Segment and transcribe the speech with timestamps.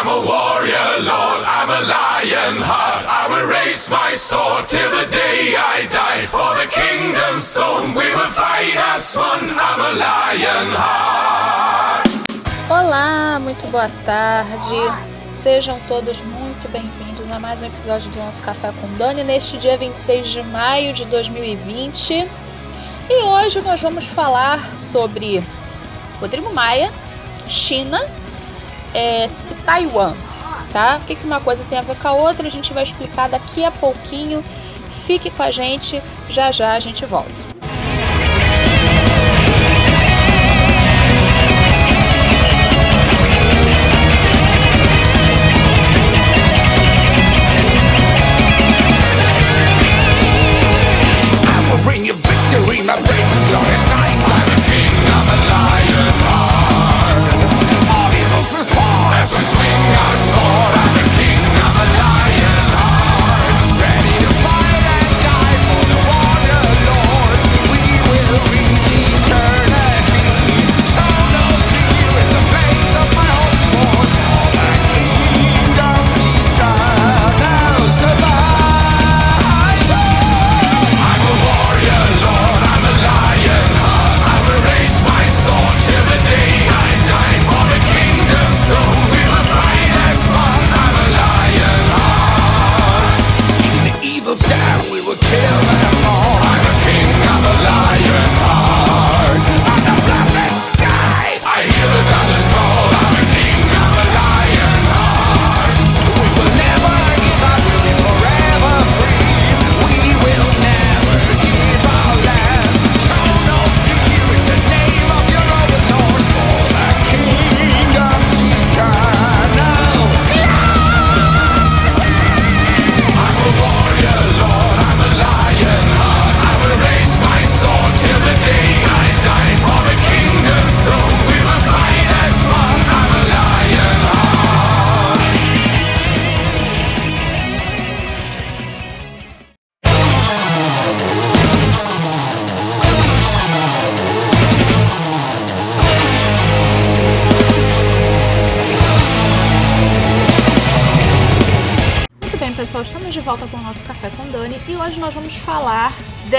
[0.00, 3.04] I'm a warrior, Lord, I'm a lion heart.
[3.04, 6.24] I will raise my sword till the day I die.
[6.24, 9.50] For the kingdom's throne, we will fight as one.
[9.50, 12.08] I'm a lion heart.
[12.70, 14.74] Olá, muito boa tarde.
[15.34, 19.76] Sejam todos muito bem-vindos a mais um episódio do nosso Café com Dani neste dia
[19.76, 22.26] 26 de maio de 2020.
[23.10, 25.44] E hoje nós vamos falar sobre
[26.18, 26.90] Rodrigo Maia,
[27.46, 28.00] China
[28.94, 29.28] é,
[29.64, 30.14] Taiwan,
[30.72, 30.98] tá?
[31.02, 33.28] O que, que uma coisa tem a ver com a outra a gente vai explicar
[33.28, 34.44] daqui a pouquinho.
[35.06, 37.59] Fique com a gente, já já a gente volta.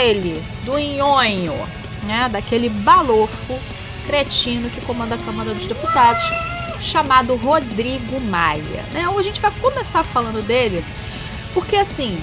[0.01, 1.53] Dele, do nhonho,
[2.03, 3.57] né, daquele balofo
[4.07, 6.23] cretino que comanda a Câmara dos Deputados,
[6.79, 8.83] chamado Rodrigo Maia.
[8.91, 9.05] Né?
[9.05, 10.83] A gente vai começar falando dele,
[11.53, 12.19] porque assim,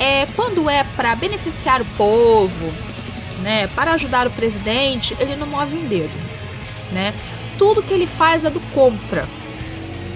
[0.00, 2.72] é, quando é para beneficiar o povo,
[3.40, 6.30] né, para ajudar o presidente, ele não move um dedo.
[6.90, 7.14] Né?
[7.56, 9.28] Tudo que ele faz é do contra.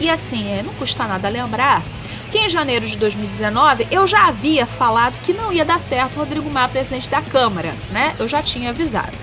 [0.01, 1.85] E assim, é, não custa nada lembrar
[2.34, 6.19] que em janeiro de 2019 eu já havia falado que não ia dar certo o
[6.19, 8.17] Rodrigo Maia presidente da Câmara, né?
[8.19, 9.17] Eu já tinha avisado.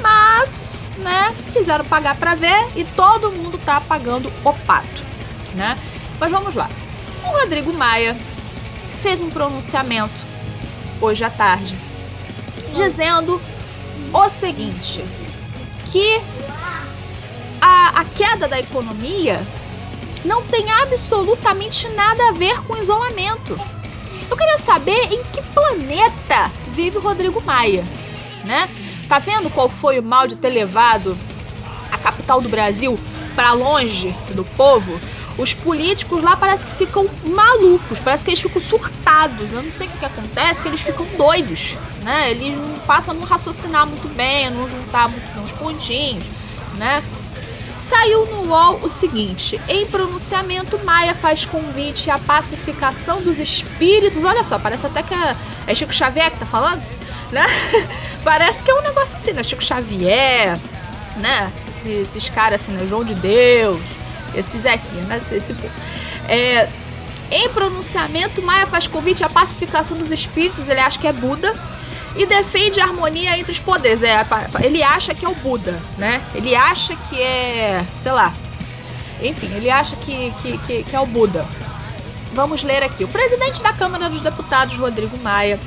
[0.00, 5.02] Mas, né, quiseram pagar para ver e todo mundo tá pagando o pato,
[5.56, 5.76] né?
[6.20, 6.68] Mas vamos lá.
[7.24, 8.16] O Rodrigo Maia
[8.94, 10.22] fez um pronunciamento
[11.00, 11.76] hoje à tarde
[12.72, 13.42] dizendo
[14.12, 15.04] o seguinte:
[15.90, 16.20] que
[17.60, 19.44] a, a queda da economia
[20.24, 23.58] não tem absolutamente nada a ver com isolamento.
[24.28, 27.84] Eu queria saber em que planeta vive o Rodrigo Maia,
[28.44, 28.68] né?
[29.08, 31.16] Tá vendo qual foi o mal de ter levado
[31.92, 32.98] a capital do Brasil
[33.34, 35.00] para longe do povo?
[35.38, 39.52] Os políticos lá parece que ficam malucos, parece que eles ficam surtados.
[39.52, 42.30] Eu não sei o que, que acontece, que eles ficam doidos, né?
[42.30, 46.24] Eles não passam a não raciocinar muito bem, a não juntar muito bem os pontinhos,
[46.78, 47.02] né?
[47.78, 54.24] Saiu no UOL o seguinte: em pronunciamento, Maia faz convite à pacificação dos espíritos.
[54.24, 56.82] Olha só, parece até que é, é Chico Xavier que tá falando,
[57.30, 57.44] né?
[58.24, 59.42] parece que é um negócio assim, né?
[59.42, 60.58] Chico Xavier,
[61.16, 61.52] né?
[61.68, 62.86] Esses, esses caras assim, né?
[62.88, 63.80] João de Deus,
[64.34, 65.18] esses aqui, né?
[65.18, 65.54] Esse, esse
[66.28, 66.68] é,
[67.30, 70.68] em pronunciamento, Maia faz convite à pacificação dos espíritos.
[70.68, 71.54] Ele acha que é Buda
[72.16, 74.02] e defende a harmonia entre os poderes.
[74.02, 74.26] É,
[74.62, 76.22] ele acha que é o Buda, né?
[76.34, 78.32] Ele acha que é, sei lá.
[79.22, 81.46] Enfim, ele acha que, que, que, que é o Buda.
[82.32, 83.04] Vamos ler aqui.
[83.04, 85.58] O presidente da Câmara dos Deputados, Rodrigo Maia,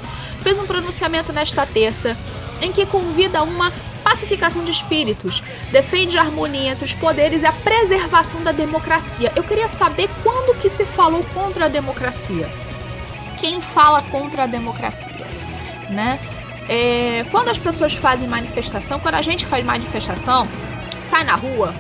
[0.42, 2.16] fez um pronunciamento nesta terça
[2.62, 3.72] em que convida uma
[4.04, 9.32] pacificação de espíritos, defende a harmonia entre os poderes e a preservação da democracia.
[9.36, 12.50] Eu queria saber quando que se falou contra a democracia.
[13.40, 15.28] Quem fala contra a democracia,
[15.90, 16.20] né?
[16.70, 20.48] É, quando as pessoas fazem manifestação, quando a gente faz manifestação,
[21.02, 21.74] sai na rua,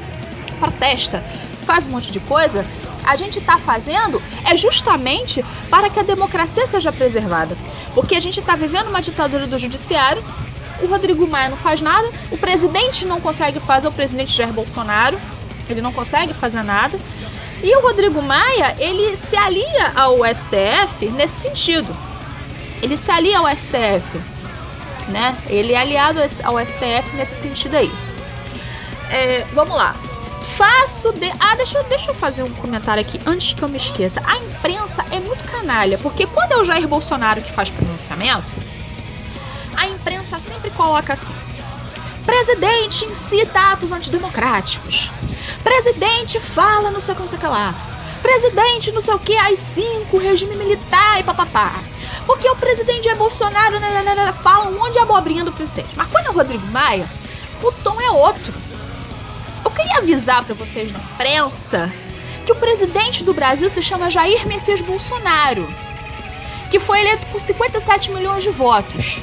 [0.59, 1.23] protesta,
[1.61, 2.65] faz um monte de coisa,
[3.05, 7.55] a gente está fazendo é justamente para que a democracia seja preservada.
[7.93, 10.23] Porque a gente está vivendo uma ditadura do judiciário,
[10.81, 15.19] o Rodrigo Maia não faz nada, o presidente não consegue fazer, o presidente Jair Bolsonaro,
[15.69, 16.97] ele não consegue fazer nada.
[17.61, 21.95] E o Rodrigo Maia, ele se alia ao STF nesse sentido.
[22.81, 24.38] Ele se alia ao STF,
[25.09, 25.37] né?
[25.47, 27.91] Ele é aliado ao STF nesse sentido aí.
[29.09, 29.95] É, vamos lá.
[30.55, 31.31] Faço de.
[31.39, 34.21] Ah, deixa, deixa eu fazer um comentário aqui antes que eu me esqueça.
[34.25, 38.45] A imprensa é muito canalha, porque quando é o Jair Bolsonaro que faz pronunciamento,
[39.75, 41.33] a imprensa sempre coloca assim:
[42.25, 45.09] Presidente incita atos antidemocráticos.
[45.63, 47.73] Presidente fala não sei como sei que lá.
[48.21, 51.81] Presidente não sei o que, às cinco, regime militar e papapá.
[52.29, 55.89] Porque o presidente é Bolsonaro, né, né, né, fala um monte de abobrinha do presidente.
[55.95, 57.09] Mas quando é o Rodrigo Maia,
[57.59, 58.53] o tom é outro.
[59.65, 61.91] Eu queria avisar para vocês na imprensa
[62.45, 65.67] que o presidente do Brasil se chama Jair Messias Bolsonaro,
[66.69, 69.17] que foi eleito com 57 milhões de votos.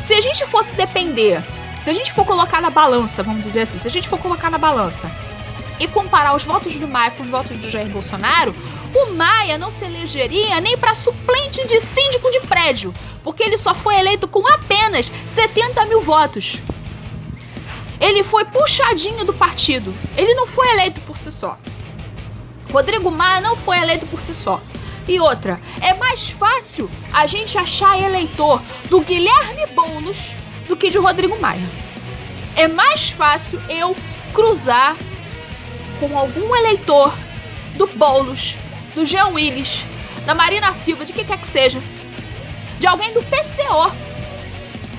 [0.00, 1.44] Se a gente fosse depender
[1.82, 4.50] se a gente for colocar na balança, vamos dizer assim, se a gente for colocar
[4.50, 5.10] na balança
[5.80, 8.54] e comparar os votos do Maia com os votos do Jair Bolsonaro,
[8.94, 12.94] o Maia não se elegeria nem para suplente de síndico de prédio,
[13.24, 16.58] porque ele só foi eleito com apenas 70 mil votos.
[17.98, 19.94] Ele foi puxadinho do partido.
[20.16, 21.58] Ele não foi eleito por si só.
[22.72, 24.60] Rodrigo Maia não foi eleito por si só.
[25.08, 30.34] E outra, é mais fácil a gente achar eleitor do Guilherme Boulos
[30.68, 31.68] do que de Rodrigo Maia.
[32.54, 33.96] É mais fácil eu
[34.32, 34.96] cruzar
[36.00, 37.12] com algum eleitor
[37.76, 38.56] do Boulos,
[38.94, 39.84] do Jean Willis,
[40.24, 41.80] da Marina Silva, de que quer que seja,
[42.78, 43.92] de alguém do PCO.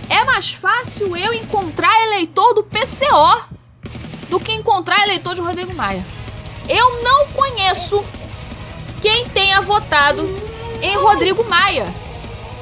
[0.08, 3.44] É mais fácil eu encontrar eleitor do PCO
[4.30, 6.06] do que encontrar eleitor de Rodrigo Maia.
[6.70, 8.04] Eu não conheço
[9.02, 10.24] quem tenha votado
[10.82, 11.94] em Rodrigo Maia.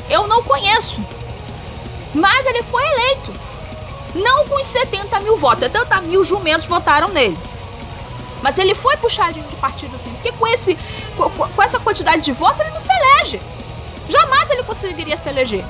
[0.09, 1.03] Eu não conheço.
[2.13, 3.33] Mas ele foi eleito.
[4.15, 5.59] Não com os 70 mil votos.
[5.59, 7.37] 70 mil jumentos votaram nele.
[8.41, 10.11] Mas ele foi puxadinho de partido sim.
[10.13, 10.77] Porque com, esse,
[11.15, 13.41] com, com essa quantidade de votos ele não se elege.
[14.07, 15.65] Jamais ele conseguiria se eleger.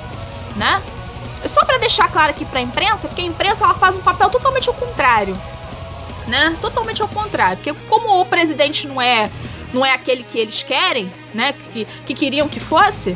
[0.56, 0.82] Né?
[1.46, 4.30] Só para deixar claro aqui para a imprensa, porque a imprensa ela faz um papel
[4.30, 5.36] totalmente ao contrário.
[6.28, 6.56] Né?
[6.62, 7.58] Totalmente ao contrário.
[7.58, 9.30] Porque como o presidente não é
[9.74, 11.54] não é aquele que eles querem, né?
[11.54, 13.16] Que, que queriam que fosse,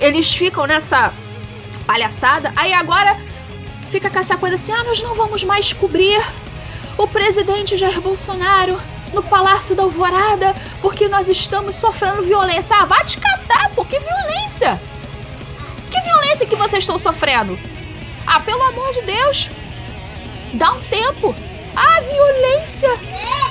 [0.00, 1.12] eles ficam nessa
[1.86, 2.52] palhaçada.
[2.56, 3.16] Aí agora
[3.90, 6.20] fica com essa coisa assim: ah, nós não vamos mais cobrir
[6.96, 8.80] o presidente Jair Bolsonaro
[9.12, 12.76] no Palácio da Alvorada porque nós estamos sofrendo violência.
[12.76, 14.80] Ah, vai te catar, pô, que violência!
[15.90, 17.58] Que violência que vocês estão sofrendo?
[18.26, 19.50] Ah, pelo amor de Deus!
[20.54, 21.34] Dá um tempo!
[21.76, 22.90] Ah, violência!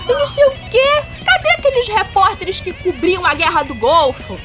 [0.08, 1.04] E não sei o quê!
[1.26, 4.38] Cadê aqueles repórteres que cobriam a guerra do Golfo?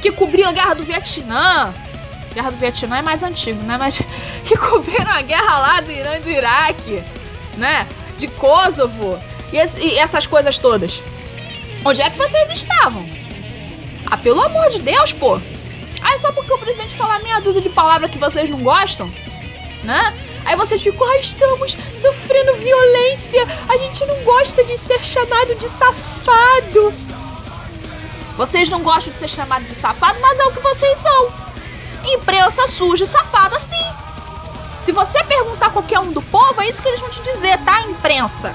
[0.00, 1.72] Que cobriam a guerra do Vietnã?
[2.34, 3.76] Guerra do Vietnã é mais antigo, né?
[3.78, 4.00] Mas
[4.44, 7.04] que cobriram a guerra lá do Irã e do Iraque,
[7.56, 7.86] né?
[8.18, 9.18] De Kosovo
[9.52, 11.02] e, esse, e essas coisas todas.
[11.84, 13.04] Onde é que vocês estavam?
[14.06, 15.40] Ah, pelo amor de Deus, pô!
[16.04, 19.12] É só porque o presidente fala meia dúzia de palavras que vocês não gostam,
[19.84, 20.12] né?
[20.44, 25.68] Aí vocês ficam, ah, estamos sofrendo violência, a gente não gosta de ser chamado de
[25.68, 26.92] safado.
[28.36, 31.32] Vocês não gostam de ser chamado de safado, mas é o que vocês são
[32.12, 33.76] imprensa suja e safada sim.
[34.82, 37.82] Se você perguntar qualquer um do povo, é isso que eles vão te dizer, tá,
[37.82, 38.52] imprensa?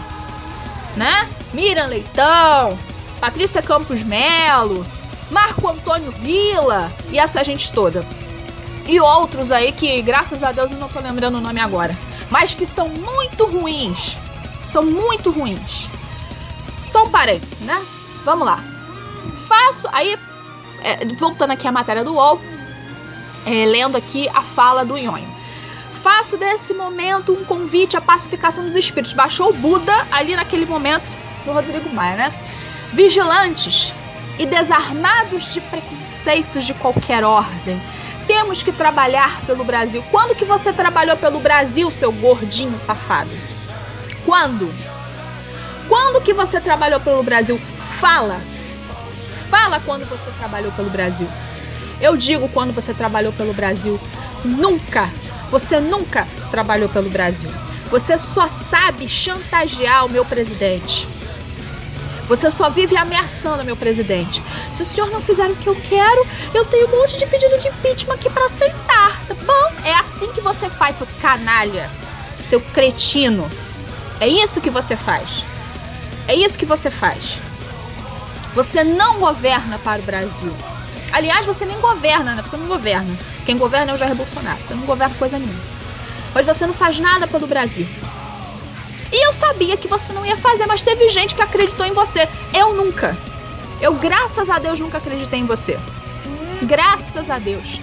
[0.96, 1.30] Né?
[1.54, 2.78] Miriam Leitão,
[3.22, 4.86] Patrícia Campos Melo,
[5.32, 8.06] Marco Antônio Vila e essa gente toda.
[8.86, 11.98] E outros aí que, graças a Deus, eu não tô lembrando o nome agora.
[12.30, 14.18] Mas que são muito ruins.
[14.66, 15.90] São muito ruins.
[16.84, 17.86] Só um parênteses, né?
[18.26, 18.64] Vamos lá.
[19.48, 19.88] Faço.
[19.92, 20.18] Aí,
[20.84, 22.42] é, voltando aqui à matéria do UOL,
[23.46, 25.37] é, lendo aqui a fala do Nhonho.
[26.10, 29.12] Faço desse momento um convite à pacificação dos espíritos.
[29.12, 32.34] Baixou o Buda ali naquele momento do Rodrigo Maia, né?
[32.94, 33.94] Vigilantes
[34.40, 37.82] e desarmados de preconceitos de qualquer ordem.
[38.26, 40.02] Temos que trabalhar pelo Brasil.
[40.10, 43.32] Quando que você trabalhou pelo Brasil, seu gordinho safado?
[44.26, 44.74] Quando?
[45.90, 47.60] Quando que você trabalhou pelo Brasil?
[48.00, 48.40] Fala.
[49.50, 51.28] Fala quando você trabalhou pelo Brasil.
[52.00, 54.00] Eu digo quando você trabalhou pelo Brasil.
[54.46, 55.10] Nunca,
[55.50, 57.50] você nunca trabalhou pelo Brasil.
[57.90, 61.08] Você só sabe chantagear o meu presidente.
[62.28, 64.44] Você só vive ameaçando meu presidente.
[64.74, 67.58] Se o senhor não fizer o que eu quero, eu tenho um monte de pedido
[67.58, 69.82] de impeachment aqui para aceitar, tá bom?
[69.86, 71.90] É assim que você faz, seu canalha,
[72.42, 73.50] seu cretino.
[74.20, 75.46] É isso que você faz.
[76.28, 77.40] É isso que você faz.
[78.54, 80.54] Você não governa para o Brasil.
[81.18, 82.44] Aliás, você nem governa, né?
[82.44, 83.18] Você não governa.
[83.44, 84.64] Quem governa é o Jair Bolsonaro.
[84.64, 85.60] Você não governa coisa nenhuma.
[86.32, 87.88] Mas você não faz nada pelo Brasil.
[89.12, 92.30] E eu sabia que você não ia fazer, mas teve gente que acreditou em você.
[92.54, 93.18] Eu nunca.
[93.82, 95.80] Eu, graças a Deus, nunca acreditei em você.
[96.62, 97.82] Graças a Deus.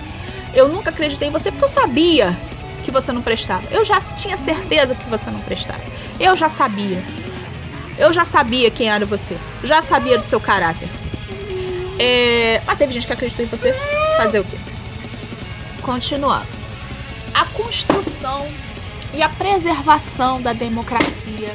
[0.54, 2.38] Eu nunca acreditei em você porque eu sabia
[2.84, 3.66] que você não prestava.
[3.72, 5.82] Eu já tinha certeza que você não prestava.
[6.20, 7.02] Eu já sabia.
[7.98, 9.36] Eu já sabia quem era você.
[9.64, 10.88] Já sabia do seu caráter.
[11.98, 12.60] É...
[12.66, 13.72] Mas teve gente que acreditou em você.
[14.16, 14.56] Fazer o quê?
[15.82, 16.48] Continuando.
[17.32, 18.46] A construção
[19.12, 21.54] e a preservação da democracia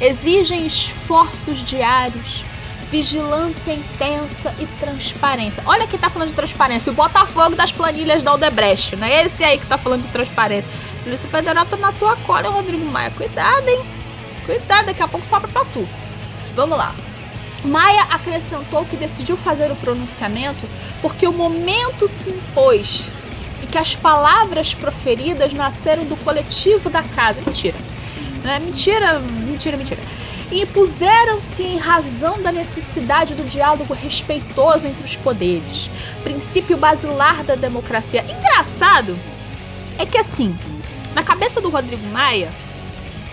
[0.00, 2.44] exigem esforços diários,
[2.90, 5.62] vigilância intensa e transparência.
[5.66, 9.24] Olha quem tá falando de transparência, o Botafogo das planilhas da Odebrecht, né?
[9.24, 10.70] Esse aí que tá falando de transparência.
[11.02, 13.10] Polícia Federal tá na tua cola, Rodrigo Maia.
[13.10, 13.84] Cuidado, hein?
[14.44, 15.88] Cuidado, daqui a pouco sobra pra tu.
[16.54, 16.94] Vamos lá.
[17.64, 20.68] Maia acrescentou que decidiu fazer o pronunciamento
[21.00, 23.10] porque o momento se impôs
[23.62, 27.40] e que as palavras proferidas nasceram do coletivo da casa.
[27.44, 27.78] Mentira.
[28.42, 28.58] Né?
[28.58, 30.00] Mentira, mentira, mentira.
[30.50, 35.90] E puseram-se em razão da necessidade do diálogo respeitoso entre os poderes,
[36.22, 38.24] princípio basilar da democracia.
[38.28, 39.18] Engraçado
[39.98, 40.56] é que assim,
[41.14, 42.50] na cabeça do Rodrigo Maia,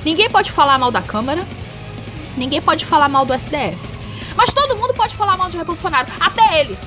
[0.04, 1.46] ninguém pode falar mal da Câmara,
[2.36, 3.93] ninguém pode falar mal do SDF.
[4.36, 6.78] Mas todo mundo pode falar mal de Jair Bolsonaro, até ele.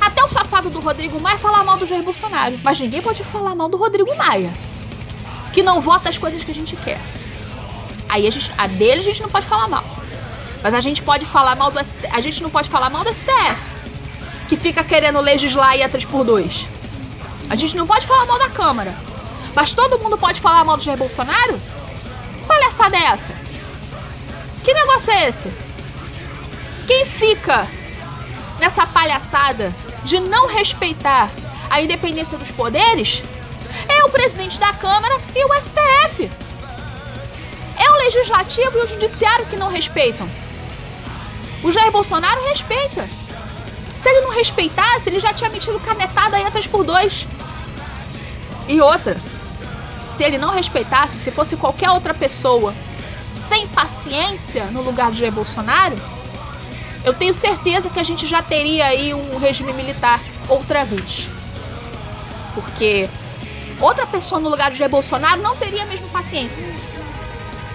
[0.00, 2.58] Até o safado do Rodrigo Maia falar mal do Jair Bolsonaro.
[2.62, 4.52] Mas ninguém pode falar mal do Rodrigo Maia.
[5.52, 7.00] Que não vota as coisas que a gente quer.
[8.08, 9.84] Aí a, gente, a dele a gente não pode falar mal.
[10.62, 11.78] Mas a gente pode falar mal do.
[11.78, 13.76] A gente não pode falar mal do STF.
[14.48, 16.66] Que fica querendo legislar e a 3x2.
[17.48, 18.96] A gente não pode falar mal da Câmara.
[19.54, 21.58] Mas todo mundo pode falar mal do Jair Bolsonaro?
[22.46, 23.32] Palhaçada é essa?
[24.62, 25.65] Que negócio é esse?
[26.86, 27.66] Quem fica
[28.58, 29.74] nessa palhaçada
[30.04, 31.30] de não respeitar
[31.68, 33.22] a independência dos poderes
[33.88, 36.30] é o presidente da Câmara e o STF.
[37.76, 40.28] É o legislativo e o judiciário que não respeitam.
[41.62, 43.08] O Jair Bolsonaro respeita.
[43.96, 47.26] Se ele não respeitasse, ele já tinha metido canetada aí atrás por dois.
[48.68, 49.16] E outra,
[50.06, 52.72] se ele não respeitasse, se fosse qualquer outra pessoa
[53.24, 55.96] sem paciência no lugar do Jair Bolsonaro,
[57.06, 61.28] eu tenho certeza que a gente já teria aí um regime militar outra vez.
[62.52, 63.08] Porque
[63.80, 66.66] outra pessoa no lugar do Jair Bolsonaro não teria a mesma paciência.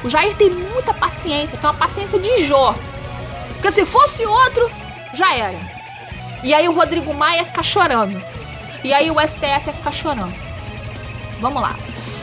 [0.04, 2.76] O Jair tem muita paciência, tem uma paciência de Jó.
[3.54, 4.70] Porque se fosse outro,
[5.14, 5.58] já era.
[6.44, 8.22] E aí o Rodrigo Maia ia ficar chorando.
[8.84, 10.36] E aí o STF ia ficar chorando.
[11.40, 11.78] Vamos lá.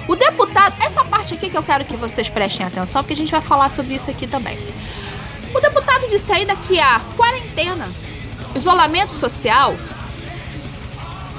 [0.07, 3.31] O deputado, essa parte aqui que eu quero que vocês prestem atenção, porque a gente
[3.31, 4.59] vai falar sobre isso aqui também.
[5.55, 7.89] O deputado disse ainda que a quarentena,
[8.55, 9.75] isolamento social,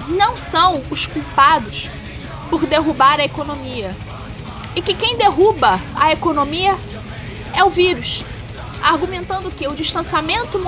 [0.08, 1.90] não são os culpados
[2.50, 3.96] por derrubar a economia.
[4.76, 6.76] E que quem derruba a economia
[7.54, 8.26] é o vírus,
[8.82, 10.60] argumentando que o distanciamento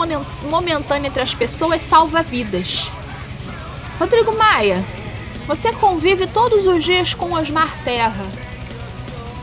[0.44, 2.92] momentâneo entre as pessoas salva vidas.
[4.00, 4.84] Rodrigo Maia,
[5.48, 8.26] você convive todos os dias com Osmar Terra.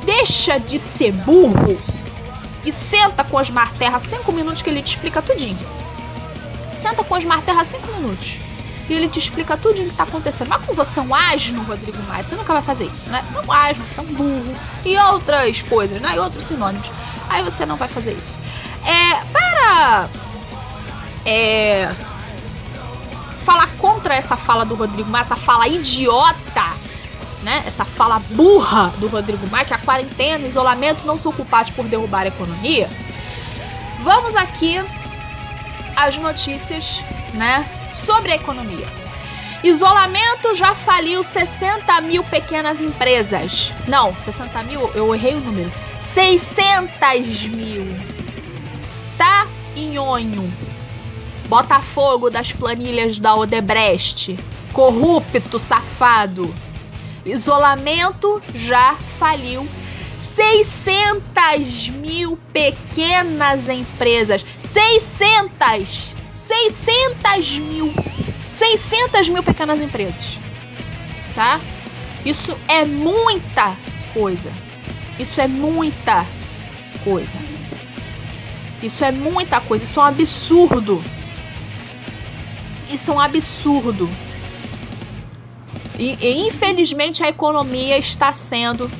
[0.04, 1.80] Deixa de ser burro
[2.68, 5.58] e senta com Osmar Terra cinco minutos que ele te explica tudinho.
[6.68, 8.38] Senta com Osmar Terra cinco minutos.
[8.88, 10.48] E ele te explica tudo o que está acontecendo.
[10.48, 13.22] Mas como você é um asno, Rodrigo Maia, você nunca vai fazer isso, né?
[13.26, 14.54] Você é um asno, você é um burro.
[14.84, 16.14] E outras coisas, né?
[16.16, 16.90] E outros sinônimos.
[17.28, 18.38] Aí você não vai fazer isso.
[18.84, 20.08] É, para...
[21.26, 21.94] É...
[23.44, 26.62] Falar contra essa fala do Rodrigo Maia, essa fala idiota
[27.42, 31.86] né, essa fala burra do Rodrigo Maia, que a quarentena isolamento não são culpados por
[31.86, 32.88] derrubar a economia,
[34.02, 34.82] vamos aqui
[35.96, 37.04] às notícias
[37.34, 38.86] né, sobre a economia.
[39.62, 43.72] Isolamento já faliu 60 mil pequenas empresas.
[43.88, 45.72] Não, 60 mil, eu errei o número.
[45.98, 47.88] 600 mil.
[49.16, 50.52] Tá, Inhonho.
[51.48, 54.36] Botafogo das planilhas da Odebrecht.
[54.72, 56.54] Corrupto, safado.
[57.24, 59.68] Isolamento já faliu
[60.16, 64.44] 600 mil pequenas empresas.
[64.60, 66.14] 600!
[66.34, 67.92] 600 mil!
[68.48, 70.38] 600 mil pequenas empresas.
[71.34, 71.60] Tá?
[72.24, 73.76] Isso é muita
[74.12, 74.50] coisa.
[75.18, 76.26] Isso é muita
[77.04, 77.38] coisa.
[78.82, 79.84] Isso é muita coisa.
[79.84, 81.04] Isso é um absurdo.
[82.90, 84.08] Isso é um absurdo.
[85.98, 88.90] E, e infelizmente a economia está sendo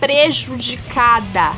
[0.00, 1.52] prejudicada.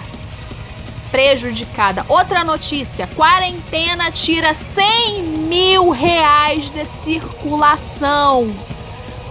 [1.11, 2.05] prejudicada.
[2.09, 8.53] Outra notícia: quarentena tira 100 mil reais de circulação.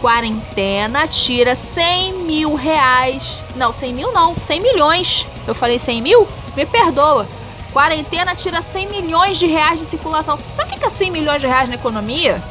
[0.02, 3.44] Quarentena tira 100 mil reais.
[3.56, 5.28] Não, 100 mil não, 100 milhões.
[5.46, 6.28] Eu falei 100 mil?
[6.56, 7.28] Me perdoa.
[7.74, 10.40] Quarentena tira 100 milhões de reais de circulação.
[10.54, 12.42] Sabe o que é 100 milhões de reais na economia?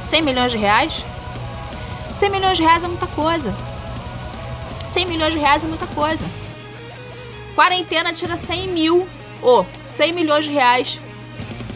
[0.00, 1.04] 100 milhões de reais?
[2.16, 3.54] 100 milhões de reais é muita coisa.
[4.86, 6.24] 100 milhões de reais é muita coisa.
[7.54, 9.06] Quarentena tira 100 mil,
[9.42, 10.98] ou oh, 100 milhões de reais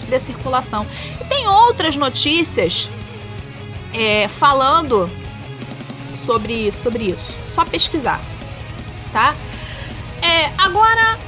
[0.09, 0.87] de circulação.
[1.21, 2.89] E tem outras notícias
[3.93, 5.11] é, falando
[6.15, 7.37] sobre, sobre isso.
[7.47, 8.21] Só pesquisar,
[9.13, 9.37] tá?
[10.23, 11.19] É, agora,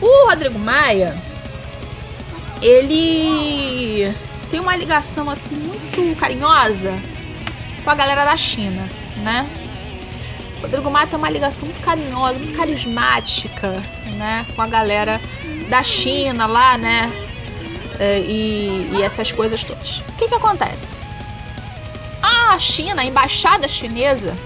[0.00, 1.20] o Rodrigo Maia,
[2.60, 4.14] ele
[4.48, 7.00] tem uma ligação assim muito carinhosa
[7.84, 9.48] com a galera da China, né?
[10.60, 13.72] Rodrigo Maia tem uma ligação muito carinhosa, muito carismática,
[14.14, 15.20] né, com a galera
[15.68, 17.10] da China lá, né,
[17.98, 19.98] é, e, e essas coisas todas.
[19.98, 20.96] O que que acontece?
[22.22, 24.36] A China, a embaixada chinesa,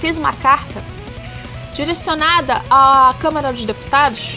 [0.00, 0.82] fez uma carta
[1.72, 4.36] direcionada à Câmara dos Deputados,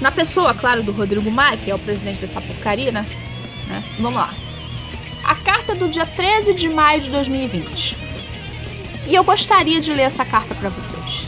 [0.00, 3.04] na pessoa, claro, do Rodrigo Maia, que é o presidente dessa porcaria, né?
[3.66, 3.82] né?
[3.98, 4.32] Vamos lá.
[5.24, 7.96] A carta do dia 13 de maio de 2020.
[9.06, 11.26] E eu gostaria de ler essa carta para vocês.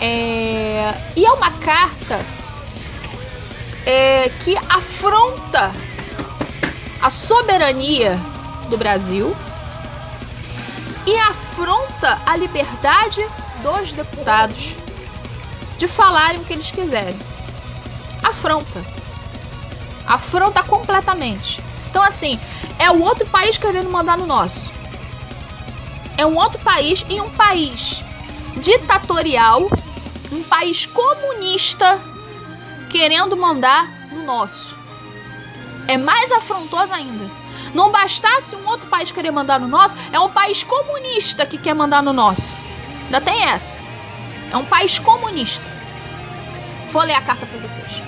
[0.00, 0.94] É...
[1.16, 2.24] E é uma carta
[3.84, 5.72] é, que afronta
[7.00, 8.18] a soberania
[8.68, 9.34] do Brasil
[11.06, 13.26] e afronta a liberdade
[13.62, 14.74] dos deputados
[15.78, 17.18] de falarem o que eles quiserem.
[18.22, 18.84] Afronta.
[20.06, 21.62] Afronta completamente.
[21.90, 22.38] Então, assim,
[22.78, 24.78] é o outro país querendo mandar no nosso
[26.18, 28.04] é um outro país e um país
[28.56, 29.70] ditatorial,
[30.32, 32.00] um país comunista
[32.90, 34.76] querendo mandar no nosso.
[35.86, 37.30] É mais afrontoso ainda.
[37.72, 41.74] Não bastasse um outro país querer mandar no nosso, é um país comunista que quer
[41.74, 42.56] mandar no nosso.
[43.04, 43.78] Ainda tem essa.
[44.50, 45.68] É um país comunista.
[46.88, 48.02] Vou ler a carta para vocês.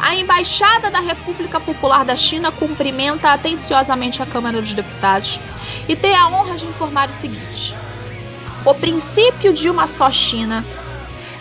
[0.00, 5.40] A Embaixada da República Popular da China cumprimenta atenciosamente a Câmara dos Deputados
[5.88, 7.74] e tem a honra de informar o seguinte:
[8.64, 10.64] o princípio de uma só China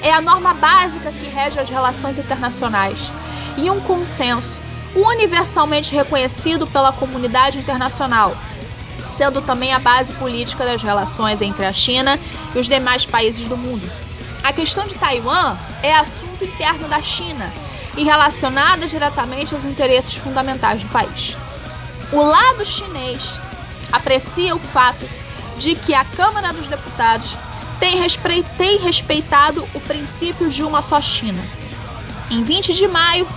[0.02, 3.12] é a norma básica que rege as relações internacionais
[3.58, 4.60] e um consenso
[4.96, 8.36] universalmente reconhecido pela comunidade internacional,
[9.08, 12.20] sendo também a base política das relações entre a China
[12.56, 13.90] e os demais países do mundo.
[14.44, 17.52] A questão de Taiwan é assunto interno da China
[17.98, 21.36] e relacionada diretamente aos interesses fundamentais do país.
[22.12, 23.34] O lado chinês
[23.92, 25.06] aprecia o fato
[25.58, 27.38] de que a Câmara dos Deputados
[27.80, 28.00] tem,
[28.80, 31.44] respeitado o princípio de uma só China.
[32.30, 33.28] Em 20 de maio,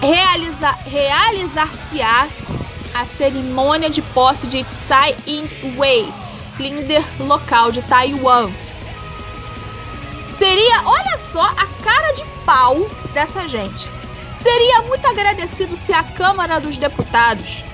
[0.00, 2.28] realiza, realizar-se-á
[2.92, 6.12] a cerimônia de posse de Tsai Ing-wei,
[6.58, 8.50] líder local de Taiwan,
[10.24, 13.90] Seria, olha só, a cara de pau dessa gente.
[14.30, 17.64] Seria muito agradecido se a Câmara dos Deputados,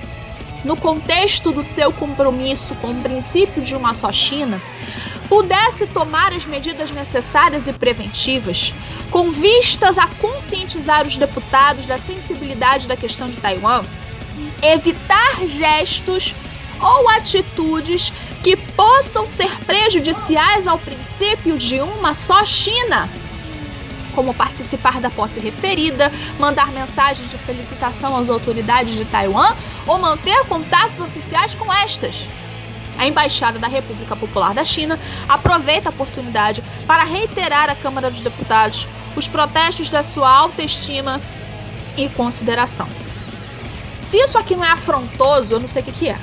[0.63, 4.61] no contexto do seu compromisso com o princípio de uma só China,
[5.27, 8.73] pudesse tomar as medidas necessárias e preventivas
[9.09, 13.81] com vistas a conscientizar os deputados da sensibilidade da questão de Taiwan,
[14.61, 16.35] evitar gestos
[16.79, 23.09] ou atitudes que possam ser prejudiciais ao princípio de uma só China,
[24.11, 29.55] como participar da posse referida, mandar mensagens de felicitação às autoridades de Taiwan
[29.87, 32.27] ou manter contatos oficiais com estas.
[32.97, 38.21] A Embaixada da República Popular da China aproveita a oportunidade para reiterar à Câmara dos
[38.21, 41.19] Deputados os protestos da sua autoestima
[41.97, 42.87] e consideração.
[44.01, 46.17] Se isso aqui não é afrontoso, eu não sei o que, que é.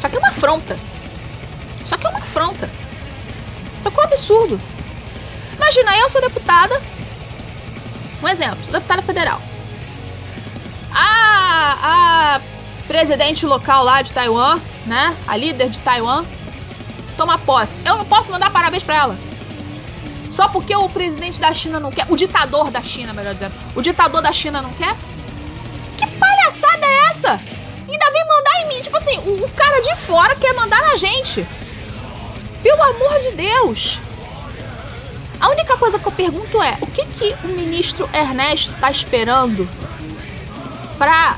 [0.00, 0.76] Só que é uma afronta.
[1.84, 2.70] Só que é uma afronta.
[3.82, 4.60] Só que é um absurdo.
[5.54, 6.80] Imagina, eu sou deputada.
[8.24, 9.38] Um exemplo, deputada federal.
[10.94, 12.40] A, a
[12.88, 15.14] presidente local lá de Taiwan, né?
[15.28, 16.24] A líder de Taiwan,
[17.18, 17.82] toma posse.
[17.84, 19.18] Eu não posso mandar parabéns para ela.
[20.32, 22.06] Só porque o presidente da China não quer.
[22.08, 23.54] O ditador da China, melhor dizendo.
[23.74, 24.96] O ditador da China não quer?
[25.98, 27.32] Que palhaçada é essa?
[27.32, 28.80] Ainda vem mandar em mim.
[28.80, 31.46] Tipo assim, o, o cara de fora quer mandar na gente.
[32.62, 34.00] Pelo amor de Deus.
[35.44, 39.68] A única coisa que eu pergunto é: o que, que o ministro Ernesto está esperando
[40.96, 41.36] para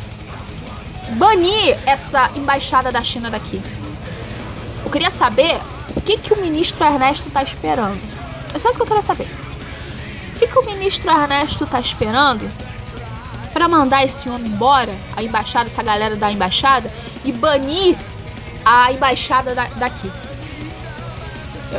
[1.17, 3.61] banir essa embaixada da China daqui?
[4.85, 5.61] Eu queria saber
[5.97, 8.01] o que, que o ministro Ernesto está esperando.
[8.55, 9.29] É só isso que eu quero saber.
[10.37, 12.49] O que, que o ministro Ernesto tá esperando
[13.53, 16.93] para mandar esse homem embora, a embaixada, essa galera da embaixada,
[17.25, 17.97] e banir
[18.65, 20.13] a embaixada da, daqui?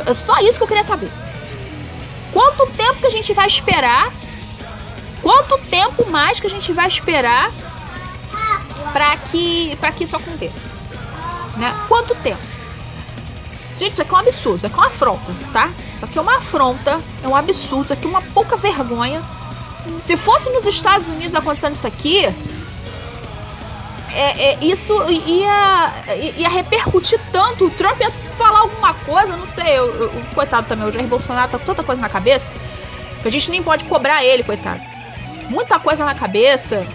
[0.04, 1.10] É só isso que eu queria saber.
[2.38, 4.12] Quanto tempo que a gente vai esperar?
[5.20, 7.50] Quanto tempo mais que a gente vai esperar
[8.92, 10.70] para que para que isso aconteça?
[11.56, 11.74] Né?
[11.88, 12.40] Quanto tempo?
[13.76, 15.72] Gente, isso aqui é um absurdo, isso aqui é uma afronta, tá?
[15.92, 19.20] Isso aqui é uma afronta, é um absurdo, isso aqui é uma pouca vergonha.
[19.98, 22.24] Se fosse nos Estados Unidos acontecendo isso aqui,
[24.12, 25.92] é, é, isso ia,
[26.36, 27.66] ia repercutir tanto.
[27.66, 29.78] O Trump ia falar alguma coisa, não sei.
[29.80, 32.50] O, coitado também, o Jair Bolsonaro tá com tanta coisa na cabeça
[33.20, 34.80] que a gente nem pode cobrar ele, coitado.
[35.50, 36.86] Muita coisa na cabeça,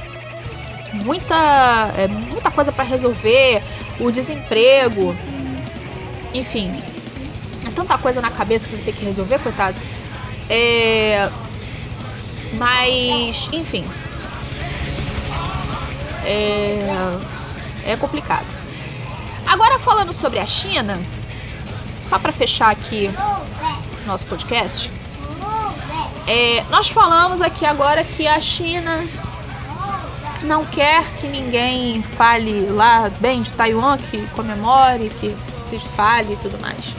[0.94, 3.62] muita, é, muita coisa para resolver,
[4.00, 5.16] o desemprego,
[6.34, 6.78] enfim,
[7.68, 9.80] é tanta coisa na cabeça que ele tem que resolver, coitado.
[10.50, 11.30] É,
[12.54, 13.86] mas, enfim,
[16.24, 16.88] é,
[17.86, 18.48] é complicado.
[19.46, 21.00] Agora falando sobre a China,
[22.04, 23.10] só para fechar aqui
[24.06, 24.92] nosso podcast,
[26.28, 29.04] é, nós falamos aqui agora que a China
[30.44, 36.38] não quer que ninguém fale lá bem de Taiwan, que comemore, que se fale e
[36.38, 36.94] tudo mais.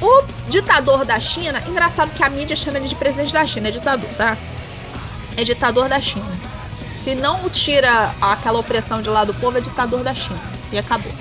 [0.00, 3.70] O ditador da China, engraçado que a mídia chama ele de presidente da China, é
[3.70, 4.36] ditador, tá?
[5.36, 6.30] É ditador da China.
[6.94, 10.40] Se não tira aquela opressão de lá do povo, é ditador da China.
[10.72, 11.12] E acabou.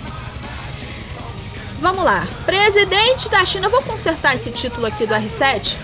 [1.80, 2.28] Vamos lá.
[2.46, 3.70] Presidente da China.
[3.70, 5.78] vou consertar esse título aqui do R7.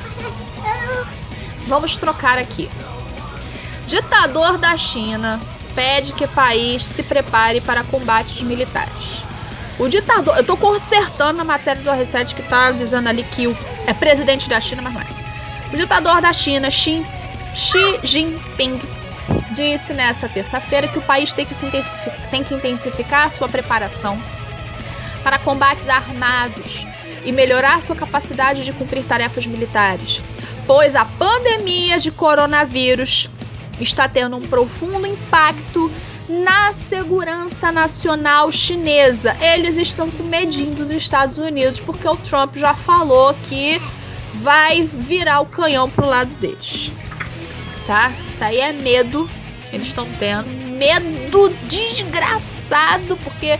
[1.68, 2.70] Vamos trocar aqui.
[3.88, 5.40] Ditador da China
[5.74, 9.24] pede que o país se prepare para combates militares.
[9.80, 13.58] O ditador, eu tô consertando a matéria do R7 que tá dizendo ali que o
[13.86, 15.06] é presidente da China, mas não é.
[15.74, 17.06] O ditador da China, Xi,
[17.54, 18.80] Xi Jinping,
[19.52, 21.54] disse nessa terça-feira que o país tem que,
[22.32, 24.22] tem que intensificar sua preparação
[25.26, 26.86] para combates armados
[27.26, 30.22] e melhorar sua capacidade de cumprir tarefas militares,
[30.68, 33.28] pois a pandemia de coronavírus
[33.80, 35.92] está tendo um profundo impacto
[36.30, 39.36] na segurança nacional chinesa.
[39.42, 43.82] Eles estão com medinho dos Estados Unidos porque o Trump já falou que
[44.36, 46.94] vai virar o canhão pro lado deles.
[47.88, 48.14] Tá?
[48.28, 49.28] Isso aí é medo
[49.74, 50.48] eles estão tendo.
[50.50, 53.60] Medo desgraçado, porque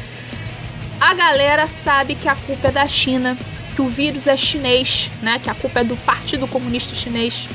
[1.06, 3.38] a galera sabe que a culpa é da China,
[3.76, 5.38] que o vírus é chinês, né?
[5.38, 7.48] Que a culpa é do Partido Comunista Chinês.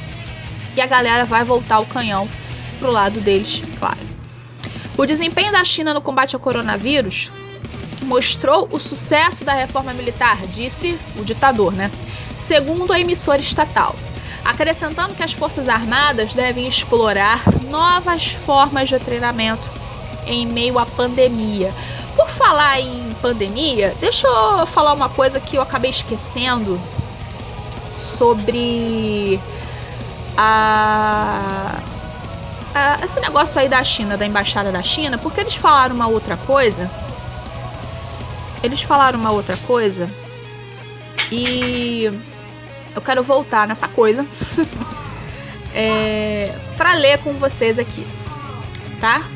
[0.77, 2.29] E a galera vai voltar o canhão
[2.79, 3.99] pro lado deles, claro.
[4.97, 7.33] O desempenho da China no combate ao coronavírus
[8.03, 11.91] mostrou o sucesso da reforma militar, disse o ditador, né?
[12.39, 13.97] Segundo a emissora estatal,
[14.45, 19.69] acrescentando que as Forças Armadas devem explorar novas formas de treinamento
[20.25, 21.75] em meio à pandemia.
[22.41, 26.81] Falar em pandemia, deixa eu falar uma coisa que eu acabei esquecendo
[27.95, 29.39] sobre
[30.39, 31.83] a
[32.71, 36.35] uh, esse negócio aí da China, da embaixada da China, porque eles falaram uma outra
[36.39, 36.91] coisa.
[38.63, 40.11] Eles falaram uma outra coisa.
[41.31, 42.11] E
[42.95, 44.27] eu quero voltar nessa coisa.
[45.75, 48.07] é, para ler com vocês aqui.
[48.99, 49.29] Tá?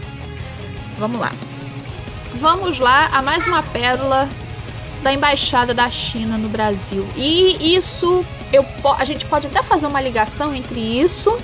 [0.98, 1.30] Vamos lá.
[2.36, 4.28] Vamos lá a mais uma pérola
[5.02, 7.08] da embaixada da China no Brasil.
[7.16, 8.66] E isso eu
[8.98, 11.38] a gente pode até fazer uma ligação entre isso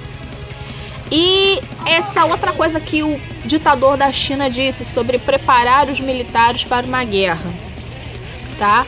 [1.12, 6.84] e essa outra coisa que o ditador da China disse sobre preparar os militares para
[6.84, 7.52] uma guerra,
[8.58, 8.84] tá?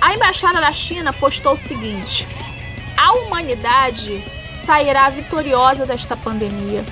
[0.00, 2.28] A embaixada da China postou o seguinte:
[2.94, 6.84] a humanidade sairá vitoriosa desta pandemia.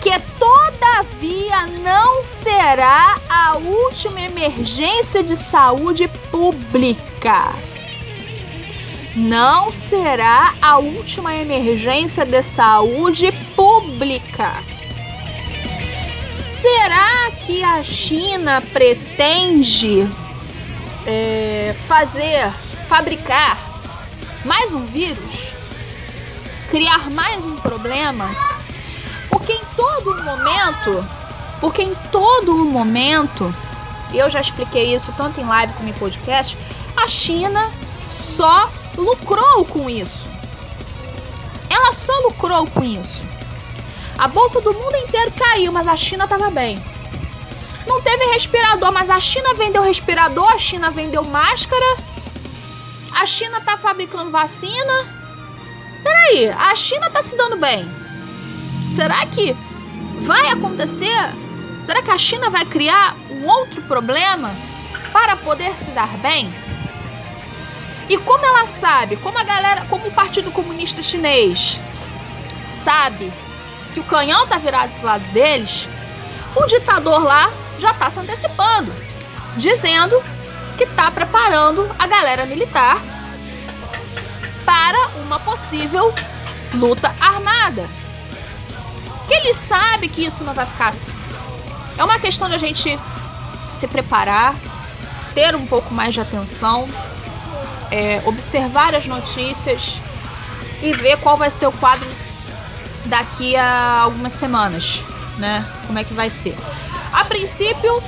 [0.00, 7.52] Que todavia não será a última emergência de saúde pública
[9.16, 14.52] não será a última emergência de saúde pública.
[16.38, 20.08] Será que a China pretende
[21.06, 22.50] é, fazer,
[22.88, 23.58] fabricar
[24.44, 25.52] mais um vírus?
[26.70, 28.30] Criar mais um problema?
[29.30, 31.06] Porque em todo momento,
[31.60, 33.54] porque em todo momento,
[34.12, 36.58] eu já expliquei isso tanto em live como em podcast,
[36.96, 37.70] a China
[38.08, 40.26] só lucrou com isso.
[41.68, 43.22] Ela só lucrou com isso.
[44.18, 46.82] A bolsa do mundo inteiro caiu, mas a China estava bem.
[47.86, 51.96] Não teve respirador, mas a China vendeu respirador, a China vendeu máscara.
[53.12, 55.20] a China tá fabricando vacina.
[56.02, 57.99] Peraí, a China tá se dando bem.
[58.90, 59.56] Será que
[60.18, 61.16] vai acontecer?
[61.80, 64.50] Será que a China vai criar um outro problema
[65.12, 66.52] para poder se dar bem?
[68.08, 71.78] E como ela sabe, como a galera, como o Partido Comunista Chinês
[72.66, 73.32] sabe
[73.94, 75.88] que o canhão tá virado pro lado deles,
[76.56, 77.48] o ditador lá
[77.78, 78.92] já tá se antecipando,
[79.56, 80.20] dizendo
[80.76, 82.98] que tá preparando a galera militar
[84.64, 86.12] para uma possível
[86.74, 87.99] luta armada.
[89.30, 91.12] Que ele sabe que isso não vai ficar assim.
[91.96, 92.98] É uma questão da gente
[93.72, 94.56] se preparar,
[95.32, 96.88] ter um pouco mais de atenção,
[97.92, 100.00] é, observar as notícias
[100.82, 102.08] e ver qual vai ser o quadro
[103.04, 105.00] daqui a algumas semanas,
[105.38, 105.64] né?
[105.86, 106.56] Como é que vai ser?
[107.12, 108.02] A princípio,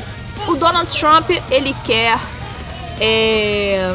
[0.48, 2.18] o Donald Trump ele quer,
[2.98, 3.94] é,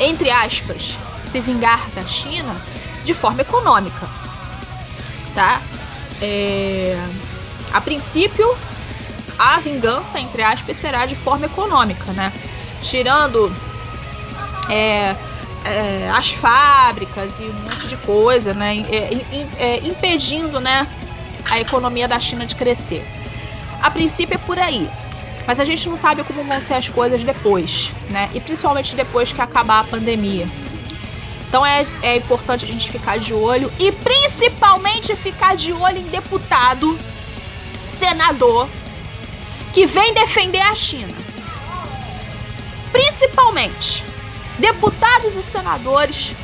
[0.00, 2.56] entre aspas, se vingar da China
[3.04, 4.08] de forma econômica,
[5.34, 5.60] tá?
[6.20, 6.98] É,
[7.72, 8.56] a princípio,
[9.38, 12.32] a vingança, entre aspas, será de forma econômica, né?
[12.82, 13.54] Tirando
[14.70, 15.14] é,
[15.64, 18.86] é, as fábricas e um monte de coisa, né?
[18.90, 19.10] É,
[19.58, 20.86] é, impedindo, né,
[21.50, 23.04] a economia da China de crescer.
[23.82, 24.88] A princípio é por aí.
[25.46, 28.28] Mas a gente não sabe como vão ser as coisas depois, né?
[28.34, 30.46] E principalmente depois que acabar a pandemia.
[31.48, 36.04] Então é, é importante a gente ficar de olho e principalmente ficar de olho em
[36.04, 36.98] deputado,
[37.84, 38.68] senador
[39.72, 41.14] que vem defender a China.
[42.90, 44.04] Principalmente
[44.58, 46.34] deputados e senadores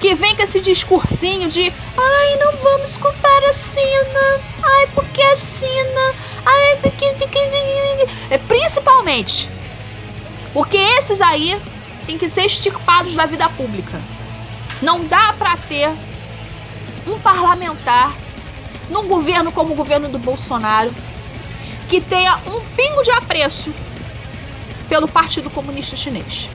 [0.00, 5.36] que vem com esse discursinho de ai, não vamos culpar a China, ai, porque a
[5.36, 7.04] China, ai, porque.
[8.30, 9.48] É principalmente
[10.52, 11.60] porque esses aí
[12.06, 14.00] têm que ser extirpados da vida pública.
[14.82, 15.90] Não dá para ter
[17.06, 18.14] um parlamentar
[18.90, 20.94] num governo como o governo do Bolsonaro
[21.88, 23.72] que tenha um pingo de apreço
[24.88, 26.48] pelo Partido Comunista Chinês.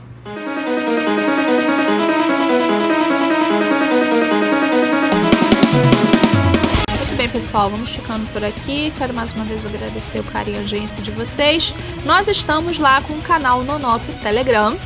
[6.97, 8.93] Muito bem, pessoal, vamos ficando por aqui.
[8.97, 11.73] Quero mais uma vez agradecer o carinho e a audiência de vocês.
[12.05, 14.77] Nós estamos lá com um canal no nosso Telegram,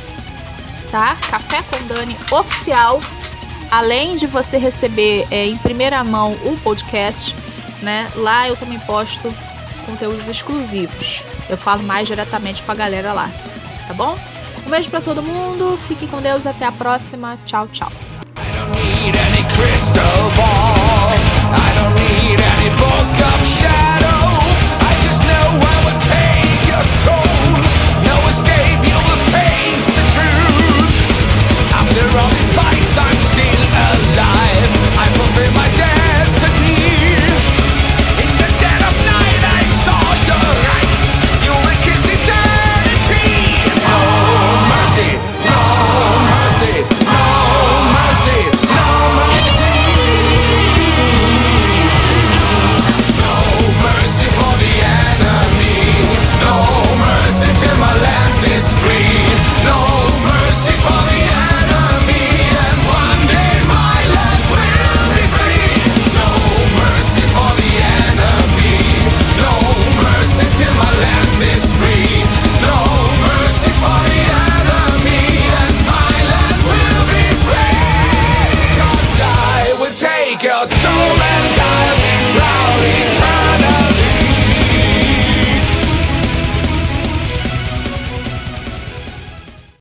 [0.94, 1.16] tá?
[1.28, 3.00] Café com Dani Oficial.
[3.68, 7.34] Além de você receber é, em primeira mão o podcast,
[7.82, 8.08] né?
[8.14, 9.34] Lá eu também posto
[9.86, 11.24] conteúdos exclusivos.
[11.50, 13.28] Eu falo mais diretamente com a galera lá,
[13.88, 14.16] tá bom?
[14.64, 17.36] Um beijo para todo mundo, fique com Deus, até a próxima.
[17.44, 17.90] Tchau, tchau.